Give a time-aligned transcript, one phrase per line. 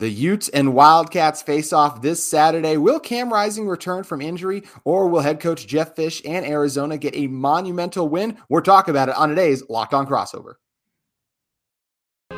[0.00, 2.78] The Utes and Wildcats face off this Saturday.
[2.78, 7.14] Will Cam Rising return from injury, or will head coach Jedd Fisch and Arizona get
[7.14, 8.38] a monumental win?
[8.48, 10.54] We're talking about it on today's Locked On Crossover.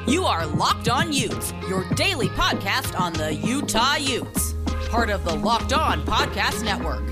[0.08, 4.56] You are Locked On Utes, your daily podcast on the Utah Utes,
[4.88, 7.04] part of the Locked On Podcast Network.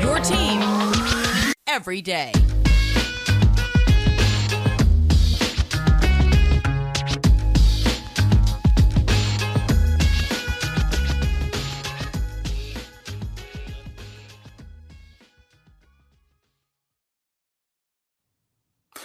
[0.00, 0.62] Your team
[1.66, 2.32] every day.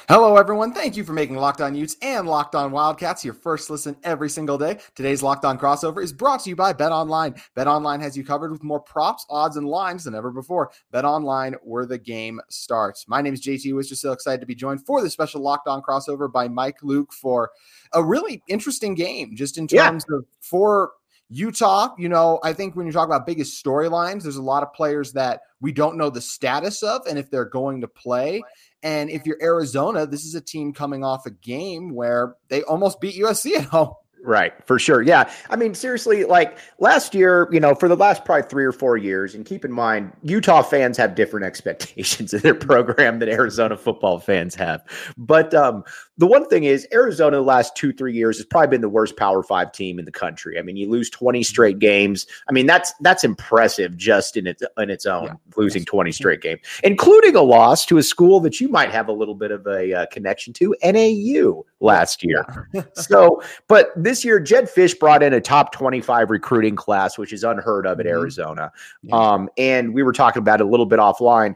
[0.08, 0.72] Hello, everyone.
[0.72, 4.30] Thank you for making Locked On Utes and Locked On Wildcats your first listen every
[4.30, 4.78] single day.
[4.94, 7.34] Today's Locked On Crossover is brought to you by Bet Online.
[7.56, 10.70] Bet Online has you covered with more props, odds, and lines than ever before.
[10.92, 13.08] Bet Online, where the game starts.
[13.08, 15.68] My name is JT We're just so excited to be joined for the special Locked
[15.68, 17.50] On Crossover by Mike Luke for
[17.92, 20.18] a really interesting game, just in terms yeah.
[20.18, 20.92] of for
[21.30, 24.72] Utah, you know, I think when you talk about biggest storylines, there's a lot of
[24.74, 28.44] players that we don't know the status of and if they're going to play.
[28.86, 33.02] And if you're Arizona, this is a team coming off a game where they almost
[33.02, 33.96] beat USC at home.
[34.26, 35.04] Right, for sure.
[35.04, 35.32] Yeah.
[35.52, 38.98] I mean, seriously, like last year, you know, for the last probably three or four
[38.98, 43.78] years, and keep in mind, Utah fans have different expectations of their program than Arizona
[43.78, 44.84] football fans have.
[45.16, 45.84] But um,
[46.18, 49.18] the one thing is, Arizona the last two, three years has probably been the worst
[49.18, 50.58] Power Five team in the country.
[50.58, 52.26] I mean, you lose 20 straight games.
[52.50, 55.34] I mean, that's that's impressive just in its in its own, yeah.
[55.58, 59.14] losing 20 straight games, including a loss to a school that you might have a
[59.14, 62.70] little bit of a uh, connection to, NAU last year.
[62.94, 67.44] so, but this year, Jedd Fisch brought in a top 25 recruiting class, which is
[67.44, 68.16] unheard of at mm-hmm.
[68.16, 68.72] Arizona.
[69.02, 69.16] Yeah.
[69.16, 71.56] Um, and we were talking about it a little bit offline.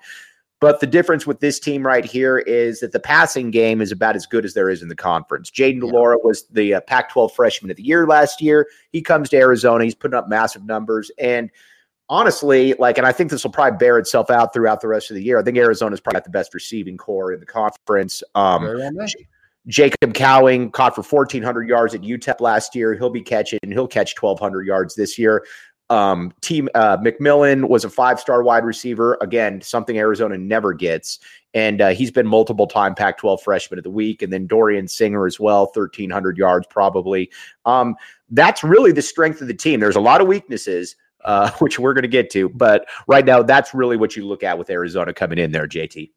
[0.61, 4.17] But the difference with this team right here is that the passing game is about
[4.17, 5.49] as good as there is in the conference.
[5.49, 6.27] Jayden de Laura yeah.
[6.27, 8.67] was the uh, Pac 12 freshman of the year last year.
[8.91, 11.11] He comes to Arizona, he's putting up massive numbers.
[11.17, 11.49] And
[12.09, 15.15] honestly, like, and I think this will probably bear itself out throughout the rest of
[15.15, 15.39] the year.
[15.39, 18.21] I think Arizona's probably got the best receiving core in the conference.
[18.36, 18.65] Um,
[19.69, 22.95] Jacob Cowing caught for 1,400 yards at UTEP last year.
[22.95, 25.45] He'll be catching, he'll catch 1,200 yards this year.
[25.91, 29.17] Um, team uh, McMillan was a five star wide receiver.
[29.21, 31.19] Again, something Arizona never gets.
[31.53, 34.21] And uh, he's been multiple time Pac 12 freshman of the week.
[34.21, 37.31] And then Dorian Singer as well, 1,300 yards probably.
[37.65, 37.95] Um,
[38.29, 39.79] that's really the strength of the team.
[39.79, 42.49] There's a lot of weaknesses, uh, which we're going to get to.
[42.49, 46.11] But right now, that's really what you look at with Arizona coming in there, JT.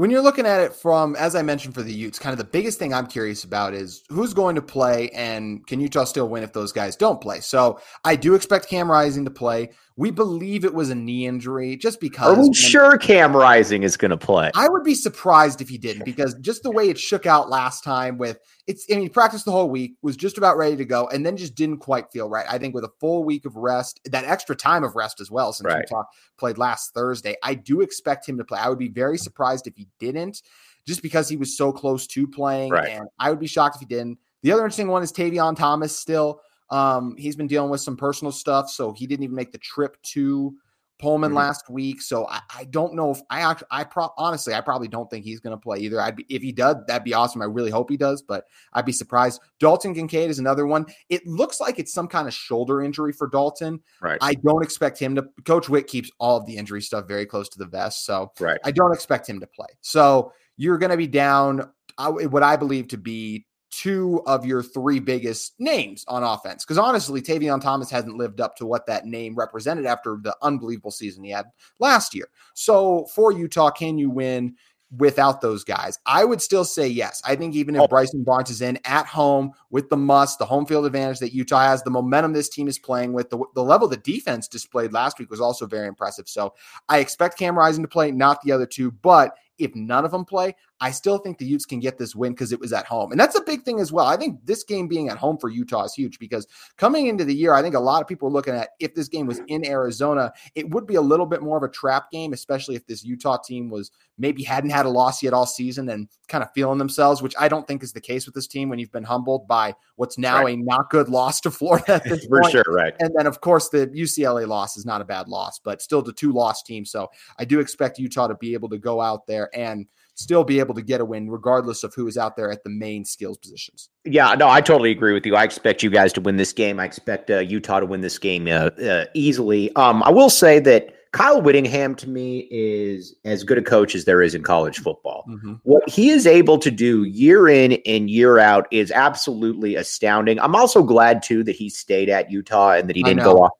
[0.00, 2.44] When you're looking at it from, as I mentioned for the Utes, kind of the
[2.50, 6.42] biggest thing I'm curious about is who's going to play and can Utah still win
[6.42, 7.40] if those guys don't play?
[7.40, 9.72] So I do expect Cam Rising to play.
[9.96, 12.38] We believe it was a knee injury just because.
[12.38, 14.50] Are we sure Cam Rising is going to play?
[14.54, 17.84] I would be surprised if he didn't because just the way it shook out last
[17.84, 20.84] time with it's, I mean, he practiced the whole week, was just about ready to
[20.84, 22.46] go, and then just didn't quite feel right.
[22.48, 25.52] I think with a full week of rest, that extra time of rest as well,
[25.52, 25.84] since right.
[25.90, 26.04] Utah
[26.38, 28.60] played last Thursday, I do expect him to play.
[28.60, 30.42] I would be very surprised if he didn't
[30.86, 32.70] just because he was so close to playing.
[32.70, 32.90] Right.
[32.90, 34.18] And I would be shocked if he didn't.
[34.42, 36.40] The other interesting one is Tavion Thomas still.
[36.70, 40.00] Um, he's been dealing with some personal stuff, so he didn't even make the trip
[40.02, 40.54] to
[41.00, 41.38] Pullman mm-hmm.
[41.38, 42.02] last week.
[42.02, 45.24] So I, I, don't know if I actually, I pro- honestly, I probably don't think
[45.24, 46.00] he's going to play either.
[46.00, 47.42] I'd be, if he does, that'd be awesome.
[47.42, 49.40] I really hope he does, but I'd be surprised.
[49.58, 50.86] Dalton Kincaid is another one.
[51.08, 53.80] It looks like it's some kind of shoulder injury for Dalton.
[54.00, 54.18] Right.
[54.20, 57.48] I don't expect him to, Coach Witt keeps all of the injury stuff very close
[57.50, 58.04] to the vest.
[58.04, 58.60] So right.
[58.64, 59.68] I don't expect him to play.
[59.80, 64.98] So you're going to be down what I believe to be two of your three
[64.98, 66.64] biggest names on offense.
[66.64, 70.90] Because honestly, Tavion Thomas hasn't lived up to what that name represented after the unbelievable
[70.90, 71.46] season he had
[71.78, 72.28] last year.
[72.54, 74.56] So for Utah, can you win?
[74.96, 75.98] without those guys?
[76.06, 77.22] I would still say yes.
[77.24, 77.86] I think even if oh.
[77.86, 81.60] Bryson Barnes is in at home with the must, the home field advantage that Utah
[81.60, 85.18] has, the momentum this team is playing with, the, the level the defense displayed last
[85.18, 86.28] week was also very impressive.
[86.28, 86.54] So
[86.88, 88.90] I expect Cam Rising to play, not the other two.
[88.90, 92.32] But if none of them play, I still think the Utes can get this win
[92.32, 93.12] because it was at home.
[93.12, 94.06] And that's a big thing as well.
[94.06, 96.46] I think this game being at home for Utah is huge because
[96.78, 99.08] coming into the year, I think a lot of people are looking at if this
[99.08, 102.32] game was in Arizona, it would be a little bit more of a trap game,
[102.32, 103.90] especially if this Utah team was
[104.20, 107.48] maybe hadn't had a loss yet all season and kind of feeling themselves, which I
[107.48, 110.44] don't think is the case with this team when you've been humbled by what's now
[110.44, 110.58] right.
[110.58, 112.52] a not good loss to Florida at this for point.
[112.52, 112.94] sure, right.
[113.00, 116.12] And then of course the UCLA loss is not a bad loss, but still the
[116.12, 116.84] two loss team.
[116.84, 117.08] So
[117.38, 120.74] I do expect Utah to be able to go out there and still be able
[120.74, 123.88] to get a win regardless of who is out there at the main skills positions.
[124.04, 125.34] Yeah, no, I totally agree with you.
[125.34, 126.78] I expect you guys to win this game.
[126.78, 129.74] I expect uh, Utah to win this game uh, uh, easily.
[129.76, 134.04] Um, I will say that Kyle Whittingham to me is as good a coach as
[134.04, 135.24] there is in college football.
[135.28, 135.54] Mm-hmm.
[135.64, 140.38] What he is able to do year in and year out is absolutely astounding.
[140.38, 143.50] I'm also glad too that he stayed at Utah and that he didn't go off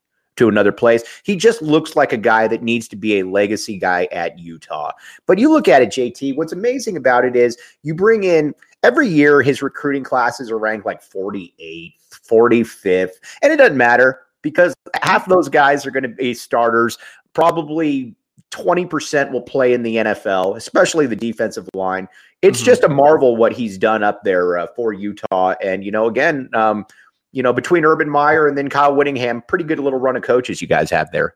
[0.41, 1.03] to another place.
[1.23, 4.93] He just looks like a guy that needs to be a legacy guy at Utah.
[5.27, 9.07] But you look at it, JT, what's amazing about it is you bring in every
[9.07, 15.25] year his recruiting classes are ranked like 48th, 45th, and it doesn't matter because half
[15.25, 16.97] of those guys are going to be starters.
[17.35, 18.17] Probably
[18.51, 22.09] 20% will play in the NFL, especially the defensive line.
[22.41, 22.65] It's mm-hmm.
[22.65, 25.55] just a marvel what he's done up there uh, for Utah.
[25.63, 26.87] And, you know, again, um,
[27.33, 30.61] you know, between Urban Meyer and then Kyle Whittingham, pretty good little run of coaches
[30.61, 31.35] you guys have there.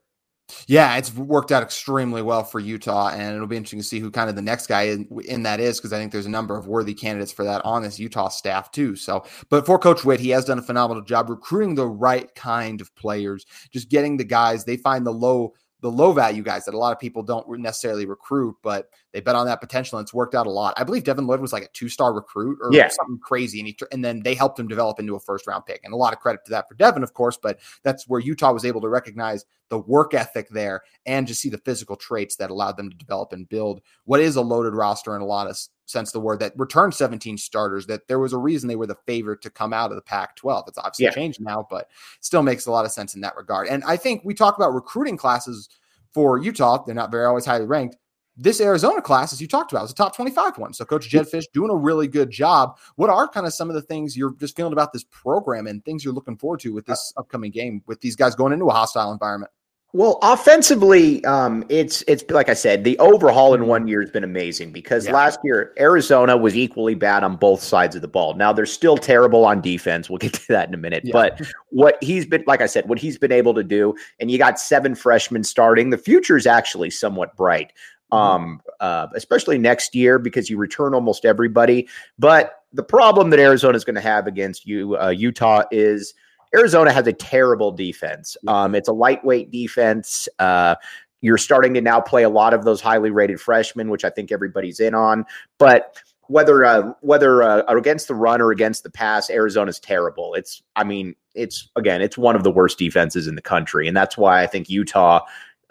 [0.67, 4.11] Yeah, it's worked out extremely well for Utah, and it'll be interesting to see who
[4.11, 6.57] kind of the next guy in, in that is because I think there's a number
[6.57, 8.95] of worthy candidates for that on this Utah staff too.
[8.95, 12.83] So, but for Coach Whitt, he has done a phenomenal job recruiting the right kind
[12.83, 15.55] of players, just getting the guys they find the low
[15.85, 19.35] the low value guys that a lot of people don't necessarily recruit, but they bet
[19.35, 20.73] on that potential and it's worked out a lot.
[20.79, 22.89] I believe Devin Lloyd was like a two star recruit or yeah.
[22.89, 25.83] something crazy, and he and then they helped him develop into a first round pick.
[25.85, 28.51] And a lot of credit to that for Devin, of course, but that's where Utah
[28.51, 32.49] was able to recognize the work ethic there and just see the physical traits that
[32.49, 35.59] allowed them to develop and build what is a loaded roster in a lot of
[35.87, 38.97] sense the word that returned 17 starters that there was a reason they were the
[39.07, 41.11] favorite to come out of the pac 12 it's obviously yeah.
[41.11, 41.89] changed now but
[42.21, 44.73] still makes a lot of sense in that regard and i think we talk about
[44.73, 45.69] recruiting classes
[46.13, 47.97] for utah they're not very always highly ranked
[48.37, 50.73] this Arizona class, as you talked about, was a top 25 one.
[50.73, 52.79] So Coach Jedd Fisch doing a really good job.
[52.97, 55.85] What are kind of some of the things you're just feeling about this program and
[55.85, 58.67] things you're looking forward to with uh this upcoming game with these guys going into
[58.67, 59.53] a hostile environment?
[59.95, 64.25] Well, offensively, um, it's it's like I said, the overhaul in one year has been
[64.25, 65.13] amazing because yeah.
[65.13, 68.35] last year Arizona was equally bad on both sides of the ball.
[68.35, 70.11] Now they're still terrible on defense.
[70.11, 71.05] We'll get to that in a minute.
[71.05, 71.13] Yeah.
[71.13, 74.37] But what he's been, like I said, what he's been able to do, and you
[74.37, 75.91] got seven freshmen starting.
[75.91, 77.73] The future is actually somewhat bright,
[78.13, 78.17] mm-hmm.
[78.17, 81.87] um, uh, especially next year because you return almost everybody.
[82.19, 86.15] But the problem that Arizona is going to have against you, uh, Utah, is
[86.55, 88.37] Arizona has a terrible defense.
[88.47, 90.29] Um, it's a lightweight defense.
[90.39, 90.77] Uh,
[91.21, 94.31] you're starting to now play a lot of those highly rated freshmen, which I think
[94.31, 95.25] everybody's in on.
[95.59, 95.97] But
[96.29, 100.35] whether uh, whether uh, against the run or against the pass, Arizona's terrible.
[100.35, 103.97] It's I mean it's again it's one of the worst defenses in the country, and
[103.97, 105.21] that's why I think Utah.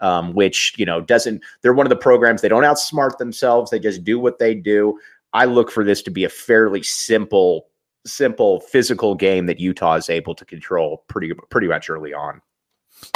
[0.00, 3.78] Um, which you know doesn't they're one of the programs they don't outsmart themselves they
[3.78, 4.98] just do what they do
[5.32, 7.68] i look for this to be a fairly simple
[8.06, 12.40] simple physical game that Utah is able to control pretty pretty much early on.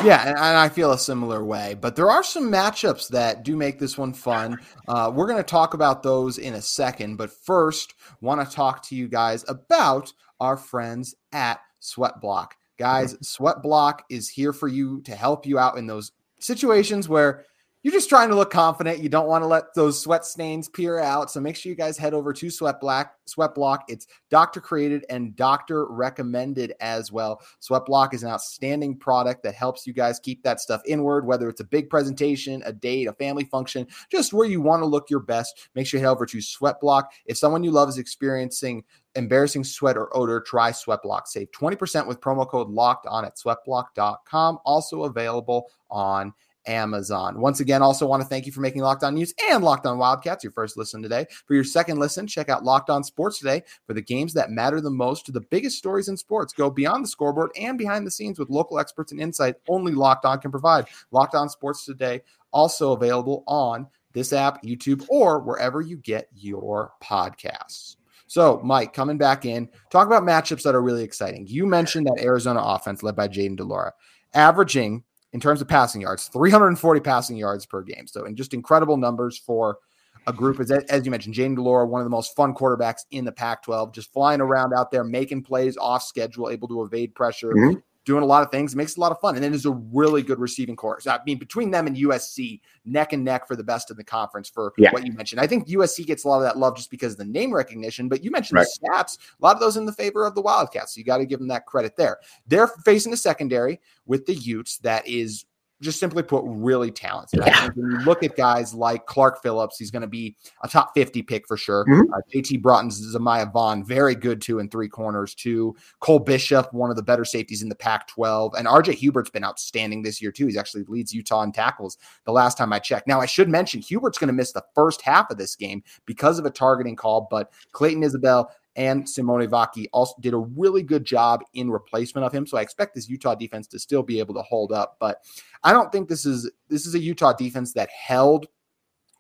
[0.05, 1.75] Yeah, and, I feel a similar way.
[1.81, 4.59] But there are some matchups that do make this one fun.
[4.87, 7.17] Uh, we're going to talk about those in a second.
[7.17, 12.49] But first, want to talk to you guys about our friends at Sweatblock.
[12.79, 13.45] Guys, mm-hmm.
[13.45, 17.45] Sweatblock is here for you to help you out in those situations where
[17.83, 18.99] you're just trying to look confident.
[18.99, 21.31] You don't want to let those sweat stains peer out.
[21.31, 23.85] So make sure you guys head over to Sweat Black, Sweat Block.
[23.89, 27.41] It's doctor created and doctor recommended as well.
[27.61, 31.49] Sweat Block is an outstanding product that helps you guys keep that stuff inward, whether
[31.49, 35.09] it's a big presentation, a date, a family function, just where you want to look
[35.09, 35.69] your best.
[35.77, 37.13] Make sure you head over to Sweat Block.
[37.27, 38.83] If someone you love is experiencing
[39.15, 41.27] embarrassing sweat or odor, try Sweatblock.
[41.27, 44.59] Save 20% with promo code locked on at sweatblock.com.
[44.65, 46.33] Also available on
[46.69, 47.41] Amazon.
[47.41, 49.99] Once again, also want to thank you for making Locked On Utes and Locked On
[49.99, 51.27] Wildcats your first listen today.
[51.47, 54.81] For your second listen, check out Locked On Sports today for the games that matter
[54.81, 56.53] the most to the biggest stories in sports.
[56.53, 60.27] Go beyond the scoreboard and behind the scenes with local experts and insight only Locked
[60.27, 60.87] On can provide.
[61.11, 62.21] Locked On Sports today,
[62.53, 67.97] also available on this app, YouTube, or wherever you get your podcasts.
[68.27, 71.47] So, Mike, coming back in, talk about matchups that are really exciting.
[71.47, 73.95] You mentioned that Arizona offense led by Jayden de Laura,
[74.35, 78.07] averaging in terms of passing yards, 340 passing yards per game.
[78.07, 79.79] So, and just incredible numbers for
[80.27, 80.61] a group.
[80.61, 83.33] As, as you mentioned, Jayden de Laura, one of the most fun quarterbacks in the
[83.33, 87.53] Pac 12, just flying around out there, making plays off schedule, able to evade pressure,
[87.53, 87.79] mm-hmm
[88.09, 88.73] doing a lot of things.
[88.73, 89.35] It makes a lot of fun.
[89.35, 91.07] And then there's a really good receiving corps.
[91.07, 94.49] I mean, between them and USC, neck and neck for the best in the conference
[94.49, 94.91] for yeah.
[94.93, 95.41] what you mentioned.
[95.41, 98.09] I think USC gets a lot of that love just because of the name recognition,
[98.09, 98.67] but you mentioned right.
[98.81, 100.95] the stats, a lot of those in the favor of the Wildcats.
[100.95, 102.19] So you got to give them that credit there.
[102.47, 105.45] They're facing a secondary with the Utes that is
[105.81, 107.41] just simply put, really talented.
[107.45, 107.69] Yeah.
[107.75, 111.23] when you look at guys like Clark Phillips, he's going to be a top 50
[111.23, 111.85] pick for sure.
[111.87, 112.13] Mm-hmm.
[112.13, 115.77] Uh, JT Broughton, Zemaiah Vaughn, very good two and three corners, too.
[116.01, 118.55] Cole Bishop, one of the better safeties in the Pac 12.
[118.59, 120.47] And RJ Hubert's been outstanding this year, too.
[120.47, 123.07] He's actually leads Utah in tackles the last time I checked.
[123.07, 126.39] Now, I should mention Hubert's going to miss the first half of this game because
[126.39, 128.47] of a targeting call, but Clayton Isbell
[128.79, 132.47] and Sione Vaki also did a really good job in replacement of him.
[132.47, 135.19] So I expect this Utah defense to still be able to hold up, but
[135.65, 138.47] I don't think this is this is a Utah defense that held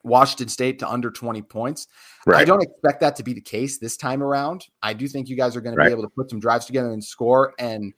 [0.04, 1.88] Washington State to under 20 points.
[2.24, 2.40] Right.
[2.40, 4.64] I don't expect that to be the case this time around.
[4.80, 5.84] I do think you guys are going right.
[5.84, 7.54] to be able to put some drives together and score.
[7.58, 7.92] And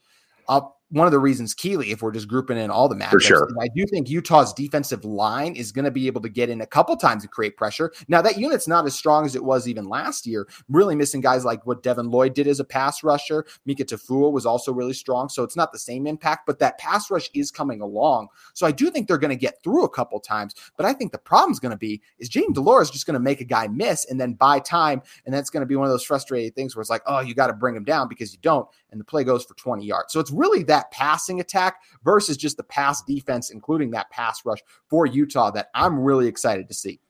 [0.48, 3.20] I'll one of the reasons Keely, if we're just grouping in all the matchups, For
[3.20, 3.48] sure.
[3.60, 6.66] I do think Utah's defensive line is going to be able to get in a
[6.66, 7.92] couple times and create pressure.
[8.08, 10.48] Now that unit's not as strong as it was even last year.
[10.68, 13.46] Really missing guys like what Devin Lloyd did as a pass rusher.
[13.66, 17.10] Mika Tafua was also really strong, so it's not the same impact, but that pass
[17.10, 18.28] rush is coming along.
[18.54, 20.54] So I do think they're going to get through a couple times.
[20.76, 23.14] But I think the problem is going to be is Jayden de Laura just going
[23.14, 25.86] to make a guy miss and then buy time, and that's going to be one
[25.86, 28.32] of those frustrating things where it's like, oh, you got to bring him down because
[28.32, 30.12] you don't, and the play goes for 20 yards.
[30.12, 34.60] So it's really that passing attack versus just the pass defense, including that pass rush
[34.88, 37.00] for Utah that I'm really excited to see.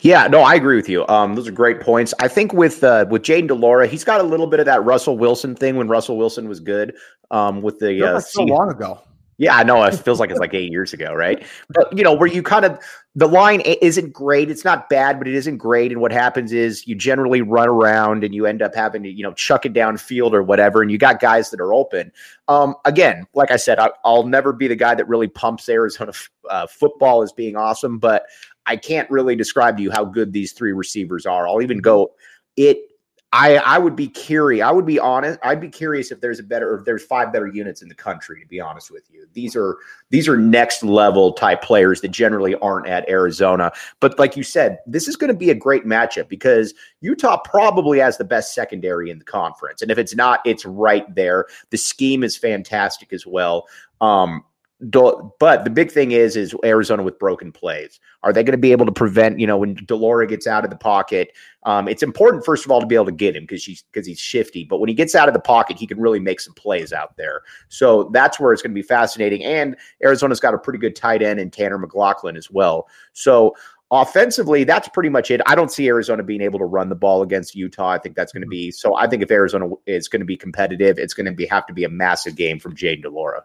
[0.00, 1.06] Yeah, no, I agree with you.
[1.08, 2.12] Um, those are great points.
[2.20, 4.84] I think with uh, with Jayden de Laura, he's got a little bit of that
[4.84, 6.94] Russell Wilson thing when Russell Wilson was good.
[7.30, 9.00] Um, with the uh, so long ago.
[9.40, 9.84] Yeah, I know.
[9.84, 11.44] It feels like it's like eight years ago, right?
[11.70, 12.80] But you know, where you kind of
[13.14, 14.50] the line isn't great.
[14.50, 15.92] It's not bad, but it isn't great.
[15.92, 19.22] And what happens is you generally run around and you end up having to, you
[19.22, 20.82] know, chuck it downfield or whatever.
[20.82, 22.12] And you got guys that are open.
[22.48, 26.12] Um, again, like I said, I, will never be the guy that really pumps Arizona
[26.50, 28.26] uh, football as being awesome, but
[28.66, 31.48] I can't really describe to you how good these three receivers are.
[31.48, 32.12] I'll even go
[32.56, 32.87] it
[33.32, 34.64] I I would be curious.
[34.64, 35.38] I would be honest.
[35.42, 38.40] I'd be curious if there's a better, if there's five better units in the country.
[38.40, 39.76] To be honest with you, these are
[40.08, 43.70] these are next level type players that generally aren't at Arizona.
[44.00, 47.98] But like you said, this is going to be a great matchup because Utah probably
[47.98, 51.46] has the best secondary in the conference, and if it's not, it's right there.
[51.68, 53.66] The scheme is fantastic as well.
[54.00, 54.42] Um,
[54.80, 57.98] but the big thing is is Arizona with broken plays.
[58.22, 59.40] Are they going to be able to prevent?
[59.40, 61.32] You know, when de Laura gets out of the pocket,
[61.64, 64.06] um, it's important first of all to be able to get him because he's because
[64.06, 64.64] he's shifty.
[64.64, 67.16] But when he gets out of the pocket, he can really make some plays out
[67.16, 67.42] there.
[67.68, 69.44] So that's where it's going to be fascinating.
[69.44, 72.86] And Arizona's got a pretty good tight end in Tanner McLachlan as well.
[73.14, 73.56] So
[73.90, 75.40] offensively, that's pretty much it.
[75.46, 77.90] I don't see Arizona being able to run the ball against Utah.
[77.90, 78.94] I think that's going to be so.
[78.94, 81.72] I think if Arizona is going to be competitive, it's going to be have to
[81.72, 83.42] be a massive game from Jayden de Laura.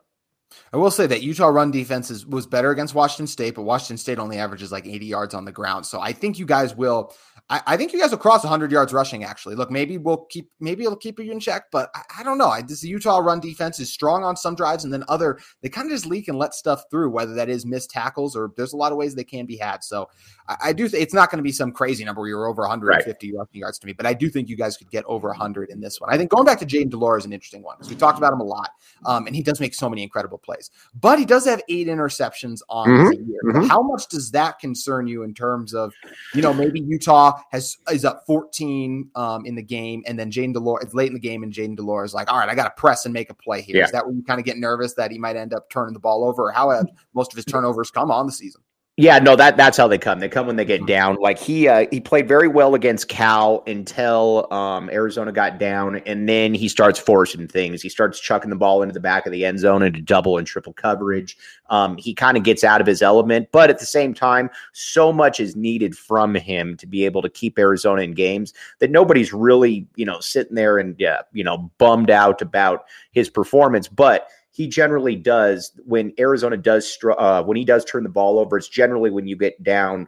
[0.71, 3.97] I will say that Utah run defense is, was better against Washington State, but Washington
[3.97, 5.85] State only averages like 80 yards on the ground.
[5.85, 7.13] So I think you guys will
[7.49, 9.23] I, I, think you guys will cross 100 yards rushing.
[9.25, 12.37] Actually, look, maybe we'll keep, maybe it'll keep you in check, but I, I don't
[12.37, 12.47] know.
[12.47, 15.85] I, this Utah run defense is strong on some drives, and then other they kind
[15.85, 18.77] of just leak and let stuff through, whether that is missed tackles or there's a
[18.77, 19.83] lot of ways they can be had.
[19.83, 20.09] So
[20.47, 20.87] I, I do.
[20.87, 23.37] Th- it's not going to be some crazy number where you're over 150 right.
[23.37, 25.81] rushing yards to me, but I do think you guys could get over 100 in
[25.81, 26.13] this one.
[26.13, 28.17] I think going back to Jayden de Laura is an interesting one because we talked
[28.17, 28.69] about him a lot,
[29.05, 32.61] um, and he does make so many incredible plays, but he does have eight interceptions
[32.69, 33.09] on mm-hmm.
[33.09, 33.41] the year.
[33.45, 33.67] Mm-hmm.
[33.67, 35.93] How much does that concern you in terms of,
[36.33, 40.53] you know, maybe Utah has is up 14 um, in the game, and then Jayden
[40.53, 42.49] de Laura, it's late in the game, and Jayden de Laura is like, all right,
[42.49, 43.77] I got to press and make a play here.
[43.77, 43.85] Yeah.
[43.85, 45.99] Is that where you kind of get nervous that he might end up turning the
[45.99, 48.61] ball over, or how have most of his turnovers come on the season?
[48.95, 50.19] Yeah, no, that that's how they come.
[50.19, 50.85] They come when they get mm-hmm.
[50.85, 51.15] down.
[51.15, 56.29] Like he uh, he played very well against Cal until um, Arizona got down, and
[56.29, 57.81] then he starts forcing things.
[57.81, 60.45] He starts chucking the ball into the back of the end zone into double and
[60.45, 61.37] triple coverage.
[61.71, 65.11] Um, he kind of gets out of his element, but at the same time, so
[65.11, 69.33] much is needed from him to be able to keep Arizona in games that nobody's
[69.33, 74.27] really you know sitting there and yeah you know bummed out about his performance, but
[74.53, 78.55] he generally does when Arizona does uh, when he does turn the ball over.
[78.55, 80.07] It's generally when you get down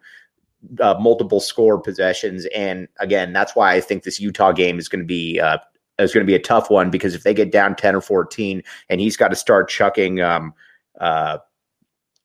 [0.79, 5.01] uh, multiple score possessions, and again, that's why I think this Utah game is going
[5.01, 5.57] to be uh,
[5.97, 8.61] is going to be a tough one because if they get down ten or fourteen,
[8.87, 10.53] and he's got to start chucking, um,
[11.01, 11.39] uh,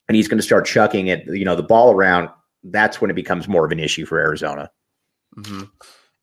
[0.07, 2.29] and he's going to start chucking it, you know, the ball around.
[2.65, 4.71] That's when it becomes more of an issue for Arizona.
[5.39, 5.63] Mm-hmm.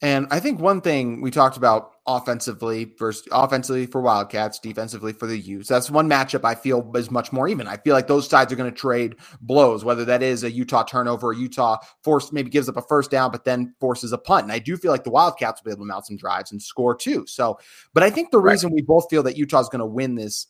[0.01, 5.25] And I think one thing we talked about offensively versus offensively for Wildcats, defensively for
[5.25, 5.67] the Utes.
[5.67, 7.67] That's one matchup I feel is much more even.
[7.67, 10.83] I feel like those sides are going to trade blows, whether that is a Utah
[10.83, 14.43] turnover or Utah force maybe gives up a first down, but then forces a punt.
[14.43, 16.61] And I do feel like the Wildcats will be able to mount some drives and
[16.61, 17.25] score too.
[17.25, 17.59] So,
[17.95, 18.75] but I think the reason right.
[18.75, 20.45] we both feel that Utah is going to win this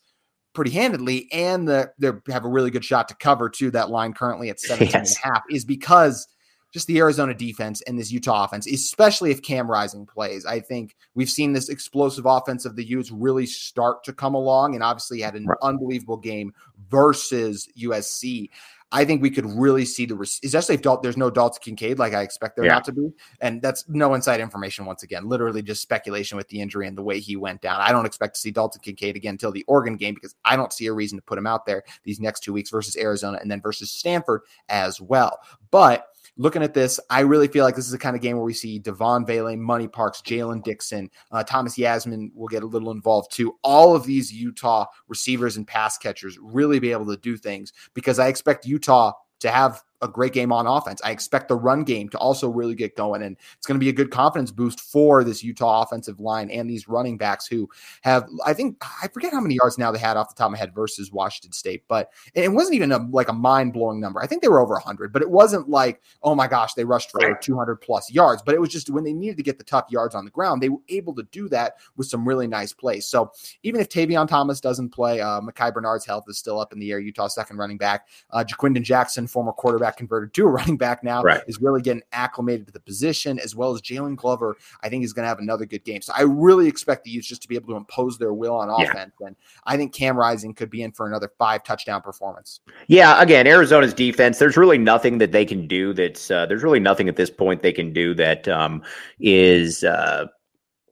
[0.53, 4.11] pretty handedly and the, they have a really good shot to cover too, that line
[4.11, 5.15] currently at 17 yes.
[5.15, 6.27] and a half is because–
[6.71, 10.45] just the Arizona defense and this Utah offense, especially if Cam Rising plays.
[10.45, 14.75] I think we've seen this explosive offense of the Utes really start to come along
[14.75, 15.57] and obviously had an right.
[15.61, 16.53] unbelievable game
[16.89, 18.49] versus USC.
[18.91, 21.99] I think we could really see the, res, especially if Dal- there's no Dalton Kincaid
[21.99, 22.75] like I expect there yeah.
[22.75, 23.11] not to be.
[23.41, 27.03] And that's no inside information once again, literally just speculation with the injury and the
[27.03, 27.81] way he went down.
[27.81, 30.71] I don't expect to see Dalton Kincaid again until the Oregon game because I don't
[30.71, 33.51] see a reason to put him out there these next two weeks versus Arizona and
[33.51, 35.39] then versus Stanford as well.
[35.69, 36.07] But
[36.37, 38.53] looking at this, I really feel like this is the kind of game where we
[38.53, 43.31] see Devaughn Vele, Money Parks, Jaylen Dixon, uh, Thomas Yassmin will get a little involved
[43.31, 43.57] too.
[43.63, 48.19] All of these Utah receivers and pass catchers really be able to do things because
[48.19, 51.01] I expect Utah to have a great game on offense.
[51.03, 53.89] I expect the run game to also really get going, and it's going to be
[53.89, 57.69] a good confidence boost for this Utah offensive line and these running backs who
[58.01, 60.51] have, I think, I forget how many yards now they had off the top of
[60.53, 64.21] my head versus Washington State, but it wasn't even a, like a mind blowing number.
[64.21, 67.11] I think they were over 100, but it wasn't like, oh my gosh, they rushed
[67.11, 69.85] for 200 plus yards, but it was just when they needed to get the tough
[69.89, 73.07] yards on the ground, they were able to do that with some really nice plays.
[73.07, 73.31] So
[73.63, 76.91] even if Tavion Thomas doesn't play, uh, Micah Bernard's health is still up in the
[76.91, 76.99] air.
[76.99, 81.03] Utah second running back, uh, Ja'Quinden Jackson, former quarterback quarterback converted to a running back
[81.03, 81.41] now, right.
[81.47, 84.57] is really getting acclimated to the position, as well as Jaylon Glover.
[84.81, 86.01] I think he's going to have another good game.
[86.01, 88.69] So I really expect the Utes just to be able to impose their will on
[88.69, 89.13] offense.
[89.19, 89.27] Yeah.
[89.27, 92.61] And I think Cam Rising could be in for another five touchdown performance.
[92.87, 96.79] Yeah, again, Arizona's defense, there's really nothing that they can do that's, uh, there's really
[96.79, 98.83] nothing at this point they can do that um,
[99.19, 100.27] is, uh,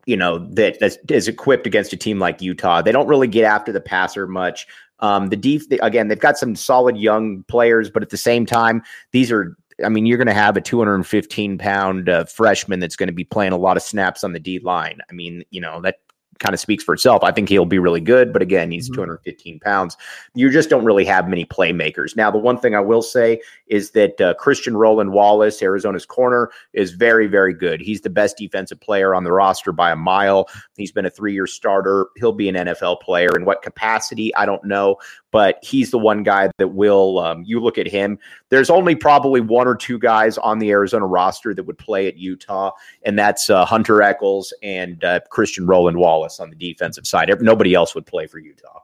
[0.05, 2.79] you know that that is equipped against a team like Utah.
[2.83, 4.67] They don't really get after the passer much.
[4.99, 8.83] Um, the def again, they've got some solid young players, but at the same time,
[9.11, 9.55] these are.
[9.83, 13.25] I mean, you're going to have a 215 pound uh, freshman that's going to be
[13.25, 14.99] playing a lot of snaps on the D line.
[15.09, 15.97] I mean, you know that
[16.39, 17.23] kind of speaks for itself.
[17.23, 18.95] I think he'll be really good, but again, he's mm-hmm.
[18.95, 19.97] 215 pounds.
[20.33, 22.15] You just don't really have many playmakers.
[22.15, 26.49] Now, the one thing I will say is that uh, Christian Roland Wallace, Arizona's corner,
[26.73, 27.81] is very, very good.
[27.81, 30.49] He's the best defensive player on the roster by a mile.
[30.75, 32.07] He's been a three year starter.
[32.17, 33.29] He'll be an NFL player.
[33.35, 34.97] In what capacity, I don't know,
[35.35, 37.19] but he's the one guy that will.
[37.19, 38.17] Um, you look at him.
[38.51, 42.15] There's only probably one or two guys on the Arizona roster that would play at
[42.15, 42.71] Utah,
[43.03, 47.29] and that's uh, Hunter Echols and uh, Christian Roland Wallace on the defensive side.
[47.41, 48.79] Nobody else would play for Utah.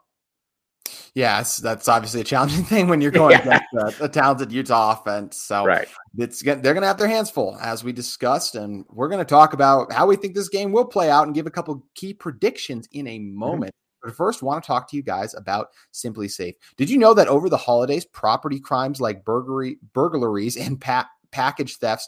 [1.13, 3.61] Yes, that's obviously a challenging thing when you're going yeah.
[3.71, 5.37] against a, a, talented Utah offense.
[5.37, 5.87] So right.
[6.17, 9.29] it's they're going to have their hands full, as we discussed, and we're going to
[9.29, 12.13] talk about how we think this game will play out and give a couple key
[12.13, 13.69] predictions in a mm-hmm.
[14.03, 16.55] But first, want to talk to you guys about SimpliSafe.
[16.77, 21.77] Did you know that over the holidays, property crimes like burglary, burglaries and pa- package
[21.77, 22.07] thefts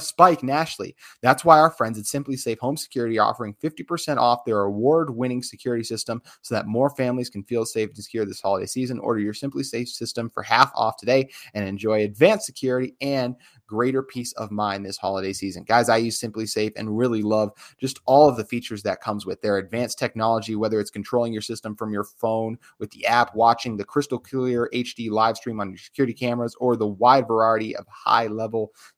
[0.00, 0.96] spike nationally.
[1.22, 5.84] That's why our friends at SimpliSafe Home Security are offering 50% off their award-winning security
[5.84, 8.98] system so that more families can feel safe and secure this holiday season.
[8.98, 14.32] Order your SimpliSafe system for half off today and enjoy advanced security and greater peace
[14.32, 15.64] of mind this holiday season.
[15.64, 19.40] Guys, I use SimpliSafe and really love just all of the features that comes with
[19.40, 23.76] their advanced technology, whether it's controlling your system from your phone with the app, watching
[23.76, 27.86] the crystal clear HD live stream on your security cameras, or the wide variety of
[27.88, 28.26] high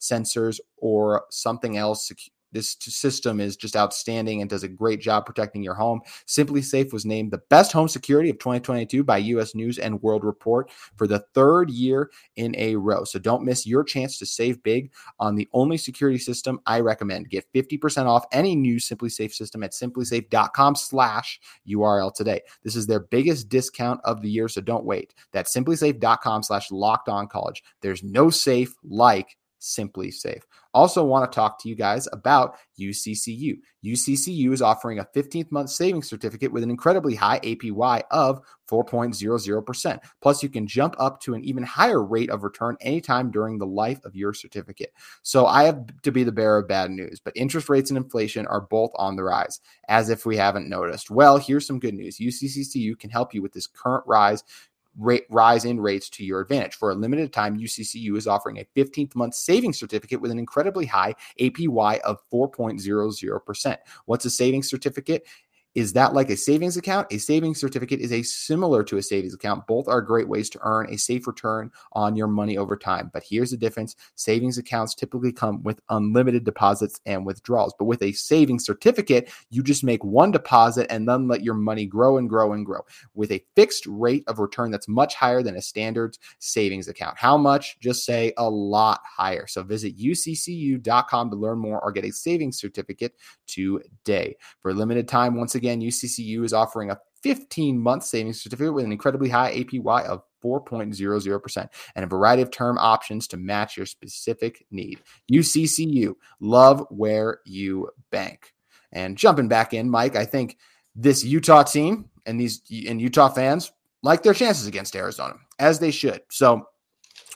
[0.01, 2.11] sensors or something else
[2.57, 6.01] this system is just outstanding and does a great job protecting your home.
[6.27, 10.71] SimpliSafe was named the best home security of 2022 by US News and World Report
[10.97, 13.05] for the third year in a row.
[13.05, 17.29] So don't miss your chance to save big on the only security system I recommend.
[17.29, 22.41] Get 50% off any new SimpliSafe system at simplisafe.com slash url today.
[22.63, 25.15] This is their biggest discount of the year, so don't wait.
[25.33, 27.63] That's simplisafe.com slash locked on college.
[27.83, 30.43] There's no safe like SimpliSafe.
[30.73, 33.57] Also, want to talk to you guys about UCCU.
[33.85, 39.99] UCCU is offering a 15th month savings certificate with an incredibly high APY of 4.00%.
[40.21, 43.67] Plus, you can jump up to an even higher rate of return anytime during the
[43.67, 44.93] life of your certificate.
[45.23, 48.47] So, I have to be the bearer of bad news, but interest rates and inflation
[48.47, 51.11] are both on the rise, as if we haven't noticed.
[51.11, 54.45] Well, here's some good news UCCU can help you with this current rise
[54.99, 56.75] rate rise in rates to your advantage.
[56.75, 60.87] For a limited time, UCCU is offering a 15th month savings certificate with an incredibly
[60.87, 63.77] high APY of 4.00%.
[64.07, 65.27] What's a savings certificate?
[65.77, 67.07] Is that like a savings account?
[67.11, 69.67] A savings certificate is a similar to a savings account.
[69.67, 73.11] Both are great ways to earn a safe return on your money over time.
[73.13, 73.95] But here's the difference.
[74.15, 77.75] Savings accounts typically come with unlimited deposits and withdrawals.
[77.79, 81.85] But with a savings certificate, you just make one deposit and then let your money
[81.85, 82.81] grow and grow and grow
[83.13, 87.19] with a fixed rate of return that's much higher than a standard savings account.
[87.19, 87.79] How much?
[87.81, 89.47] Just say a lot higher.
[89.47, 93.13] So visit uccu.com to learn more or get a savings certificate
[93.47, 94.37] today.
[94.63, 98.73] For a limited time, once again, again, UCCU is offering a 15 month savings certificate
[98.73, 103.77] with an incredibly high APY of 4.00% and a variety of term options to match
[103.77, 105.01] your specific need.
[105.33, 108.55] UCCU, love where you bank.
[108.93, 110.57] And jumping back in, Mike, I think
[110.95, 115.91] this Utah team and these and Utah fans like their chances against Arizona, as they
[115.91, 116.21] should.
[116.31, 116.67] So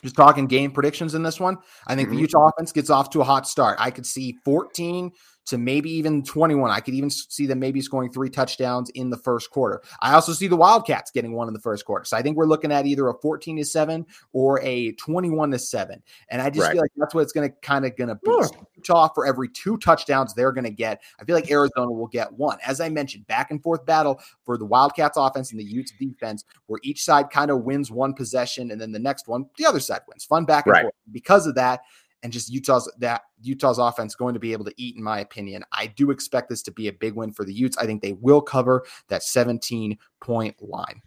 [0.03, 1.57] just talking game predictions in this one.
[1.87, 2.15] I think mm-hmm.
[2.15, 3.77] the Utah offense gets off to a hot start.
[3.79, 5.11] I could see 14
[5.47, 6.69] to maybe even 21.
[6.69, 9.81] I could even see them maybe scoring three touchdowns in the first quarter.
[10.01, 12.05] I also see the Wildcats getting one in the first quarter.
[12.05, 15.59] So I think we're looking at either a 14 to 7 or a 21 to
[15.59, 16.01] 7.
[16.29, 16.73] And I just right.
[16.73, 18.31] feel like that's what it's going to kind of going to be.
[18.31, 18.49] Sure.
[18.77, 21.01] Utah for every two touchdowns they're going to get.
[21.19, 22.57] I feel like Arizona will get one.
[22.65, 26.45] As I mentioned, back and forth battle for the Wildcats offense and the Utes defense,
[26.67, 29.79] where each side kind of wins one possession and then the next one, the other
[29.79, 30.25] side wins.
[30.25, 30.81] Fun back and right.
[30.83, 30.93] forth.
[31.11, 31.81] Because of that,
[32.23, 35.63] and just Utah's that Utah's offense going to be able to eat, in my opinion.
[35.71, 37.77] I do expect this to be a big win for the Utes.
[37.77, 41.01] I think they will cover that 17 point line.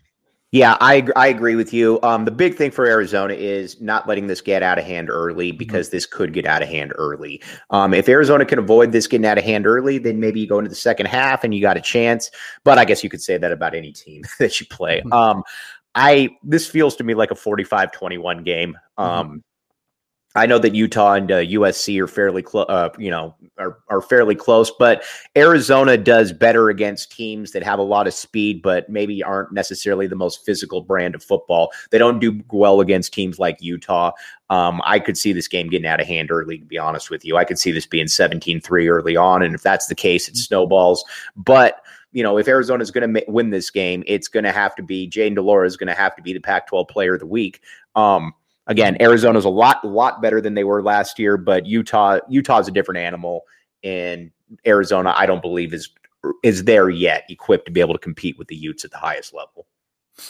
[0.54, 1.98] Yeah, I I agree with you.
[2.04, 5.48] Um, the big thing for Arizona is not letting this get out of hand early
[5.48, 5.58] mm-hmm.
[5.58, 7.42] because this could get out of hand early.
[7.70, 10.60] Um, if Arizona can avoid this getting out of hand early, then maybe you go
[10.60, 12.30] into the second half and you got a chance.
[12.62, 15.00] But I guess you could say that about any team that you play.
[15.00, 15.12] Mm-hmm.
[15.12, 15.42] Um,
[15.96, 18.78] I this feels to me like a 45-21 game.
[18.96, 19.02] Mm-hmm.
[19.02, 19.38] Um, mm-hmm.
[20.36, 24.00] I know that Utah and uh, USC are fairly close, uh, you know, are, are
[24.00, 25.04] fairly close, but
[25.36, 30.08] Arizona does better against teams that have a lot of speed, but maybe aren't necessarily
[30.08, 31.70] the most physical brand of football.
[31.90, 34.10] They don't do well against teams like Utah.
[34.50, 37.24] Um, I could see this game getting out of hand early, to be honest with
[37.24, 37.36] you.
[37.36, 39.42] I could see this being 17 3 early on.
[39.42, 41.04] And if that's the case, it snowballs.
[41.36, 44.52] But you know, if Arizona is going to ma- win this game, it's going to
[44.52, 47.14] have to be Jayden de Laura is going to have to be the Pac-12 Player
[47.14, 47.60] of the Week.
[47.96, 48.32] Um,
[48.66, 52.70] again, Arizona's a lot lot better than they were last year, but Utah Utah's a
[52.70, 53.42] different animal,
[53.82, 54.30] and
[54.66, 55.90] Arizona I don't believe is
[56.42, 59.34] is there yet equipped to be able to compete with the Utes at the highest
[59.34, 59.66] level.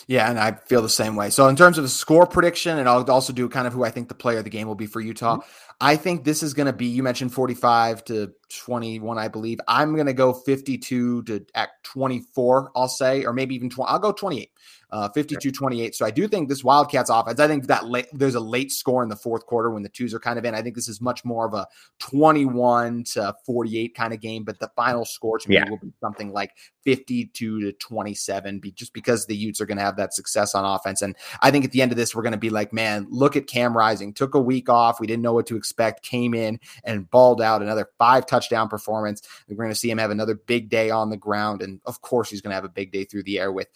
[0.06, 1.28] Yeah, and I feel the same way.
[1.28, 3.90] So in terms of a score prediction, and I'll also do kind of who I
[3.90, 5.36] think the player of the game will be for Utah.
[5.36, 5.50] Mm-hmm.
[5.80, 6.86] I think this is going to be.
[6.86, 9.60] You mentioned forty-five to twenty-one, I believe.
[9.68, 12.72] I'm going to go fifty-two to at twenty-four.
[12.74, 13.90] I'll say, or maybe even twenty.
[13.90, 14.50] I'll go twenty-eight
[14.94, 15.92] uh, 52 28.
[15.94, 19.02] So I do think this Wildcats offense, I think that late, there's a late score
[19.02, 20.54] in the fourth quarter when the twos are kind of in.
[20.54, 21.66] I think this is much more of a
[21.98, 25.68] 21 to 48 kind of game, but the final score to me yeah.
[25.68, 26.52] will be something like
[26.84, 30.64] 52 to 27, be, just because the Utes are going to have that success on
[30.64, 31.02] offense.
[31.02, 33.34] And I think at the end of this, we're going to be like, man, look
[33.34, 34.14] at Cam Rising.
[34.14, 35.00] Took a week off.
[35.00, 39.22] We didn't know what to expect, came in and balled out another five touchdown performance.
[39.48, 41.62] We're going to see him have another big day on the ground.
[41.62, 43.68] And of course, he's going to have a big day through the air with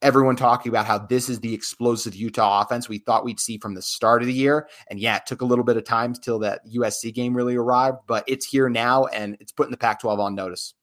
[0.00, 3.74] everyone talking about how this is the explosive Utah offense we thought we'd see from
[3.74, 4.68] the start of the year.
[4.88, 7.98] And yeah, it took a little bit of time till that USC game really arrived,
[8.06, 10.74] but it's here now and it's putting the Pac 12 on notice.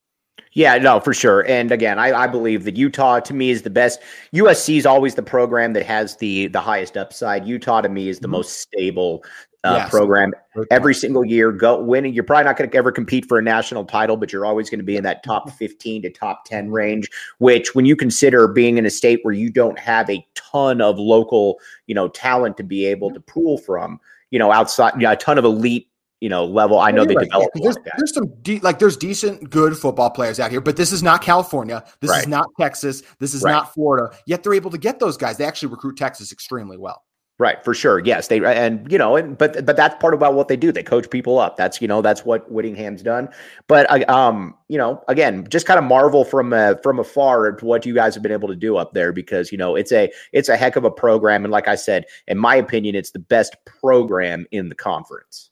[0.53, 1.45] Yeah, no, for sure.
[1.47, 3.99] And again, I, I, believe that Utah to me is the best.
[4.33, 7.45] USC is always the program that has the the highest upside.
[7.45, 8.37] Utah to me is the mm-hmm.
[8.37, 9.23] most stable
[9.63, 9.89] uh, yes.
[9.89, 10.33] program
[10.71, 11.51] every single year.
[11.51, 12.13] Go winning.
[12.13, 14.79] You're probably not going to ever compete for a national title, but you're always going
[14.79, 17.09] to be in that top 15 to top 10 range.
[17.39, 20.97] Which, when you consider being in a state where you don't have a ton of
[20.97, 23.99] local, you know, talent to be able to pool from,
[24.31, 25.87] you know, outside, you know, a ton of elite
[26.21, 26.79] you know level.
[26.79, 27.25] I know they right.
[27.25, 27.49] develop.
[27.55, 30.91] Yeah, there's, there's, some de- like there's decent, good football players out here, but this
[30.91, 31.83] is not California.
[32.01, 32.21] This right.
[32.21, 33.03] is not Texas.
[33.19, 33.51] This is right.
[33.51, 34.15] not Florida.
[34.25, 35.37] Yet they're able to get those guys.
[35.37, 37.03] They actually recruit Texas extremely well.
[37.39, 37.99] Right, for sure.
[37.99, 40.73] Yes, they and you know, and but but that's part about what they do.
[40.73, 41.55] They coach people up.
[41.55, 43.29] That's you know, that's what Whittingham's done.
[43.67, 47.63] But I, um, you know, again, just kind of marvel from uh, from afar at
[47.63, 50.11] what you guys have been able to do up there because you know it's a
[50.33, 53.19] it's a heck of a program, and like I said, in my opinion, it's the
[53.19, 55.49] best program in the conference.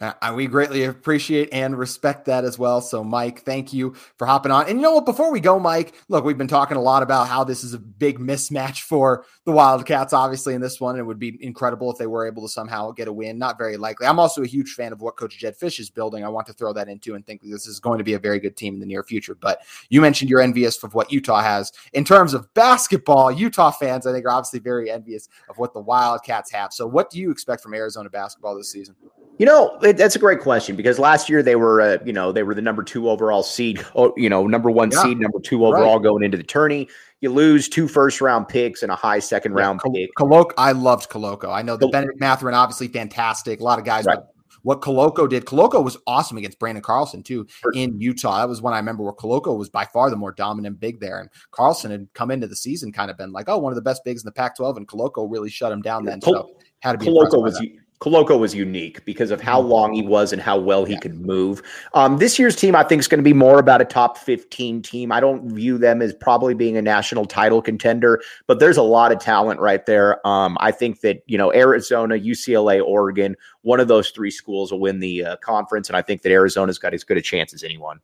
[0.00, 2.80] Uh, we greatly appreciate and respect that as well.
[2.80, 4.68] So, Mike, thank you for hopping on.
[4.68, 5.06] And you know what?
[5.06, 7.78] Before we go, Mike, look, we've been talking a lot about how this is a
[7.78, 10.98] big mismatch for the Wildcats, obviously, in this one.
[10.98, 13.38] It would be incredible if they were able to somehow get a win.
[13.38, 14.06] Not very likely.
[14.06, 16.24] I'm also a huge fan of what Coach Jedd Fisch is building.
[16.24, 18.38] I want to throw that into and think this is going to be a very
[18.38, 19.34] good team in the near future.
[19.34, 23.30] But you mentioned you're envious of what Utah has in terms of basketball.
[23.30, 26.72] Utah fans, I think, are obviously very envious of what the Wildcats have.
[26.72, 28.94] So, what do you expect from Arizona basketball this season?
[29.40, 32.30] You know, it, that's a great question because last year they were, uh, you know,
[32.30, 35.02] they were the number two overall seed, oh, you know, number one yeah.
[35.02, 36.02] seed, number two overall right.
[36.02, 36.86] going into the tourney.
[37.22, 40.10] You lose two first round picks and a high second yeah, round pick.
[40.18, 41.50] Koloko, I loved Koloko.
[41.50, 43.60] I know the Col- Bennedict Mathurin, obviously fantastic.
[43.60, 44.18] A lot of guys, right.
[44.60, 48.40] what Koloko did, Koloko was awesome against Branden Carlson too in Utah.
[48.40, 51.18] That was when I remember where Koloko was by far the more dominant big there.
[51.18, 53.80] And Carlson had come into the season kind of been like, oh, one of the
[53.80, 54.76] best bigs in the Pac 12.
[54.76, 56.20] And Koloko really shut him down then.
[56.20, 56.50] Col- so
[56.80, 57.58] had to be Koloko was.
[58.00, 59.70] Koloko was unique because of how mm-hmm.
[59.70, 61.00] long he was and how well he yeah.
[61.00, 61.62] could move.
[61.92, 64.80] Um, this year's team, I think, is going to be more about a top 15
[64.80, 65.12] team.
[65.12, 69.12] I don't view them as probably being a national title contender, but there's a lot
[69.12, 70.26] of talent right there.
[70.26, 74.80] Um, I think that, you know, Arizona, UCLA, Oregon, one of those three schools will
[74.80, 75.88] win the uh, conference.
[75.88, 78.00] And I think that Arizona's got as good a chance as anyone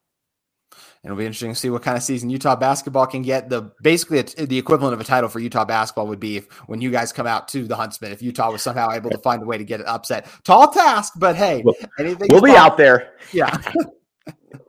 [1.07, 3.49] it'll be interesting to see what kind of season Utah basketball can get.
[3.49, 6.91] The basically the equivalent of a title for Utah basketball would be if when you
[6.91, 9.57] guys come out to the Huntsman, if Utah was somehow able to find a way
[9.57, 10.29] to get it upset.
[10.45, 13.15] Tall task, but hey, we'll, anything we'll be out there.
[13.33, 13.57] Yeah.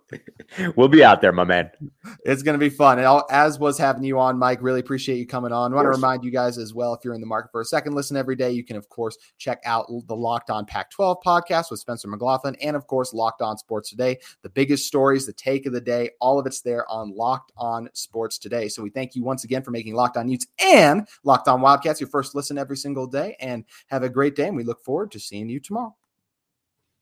[0.76, 1.70] we'll be out there, my man.
[2.26, 3.00] It's going to be fun.
[3.00, 5.72] And as was having you on, Mike, really appreciate you coming on.
[5.72, 7.66] I want to remind you guys as well if you're in the market for a
[7.66, 11.18] second listen every day, you can, of course, check out the Locked On Pac 12
[11.26, 14.18] podcast with Spencer McLaughlin and, of course, Locked On Sports Today.
[14.42, 17.90] The biggest stories, the take of the day, all of it's there on Locked On
[17.94, 18.70] Sports Today.
[18.70, 22.00] So we thank you once again for making Locked On Utes and Locked On Wildcats
[22.00, 23.36] your first listen every single day.
[23.40, 24.48] And have a great day.
[24.48, 25.96] And we look forward to seeing you tomorrow.